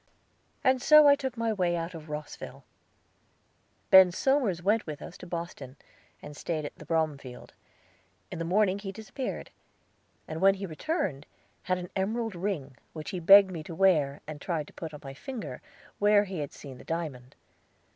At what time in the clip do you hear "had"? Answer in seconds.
11.61-11.77, 16.39-16.51